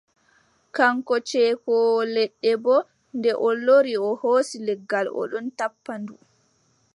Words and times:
Kaŋko 0.75 1.15
ceekoowo 1.27 2.01
leɗɗe 2.15 2.51
boo, 2.63 2.85
nde 3.17 3.31
o 3.47 3.49
lori, 3.65 3.93
o 4.07 4.09
hoosi 4.21 4.57
leggal 4.67 5.07
o 5.19 5.21
ɗon 5.31 5.45
tappa 5.57 5.93
ndu. 6.01 6.15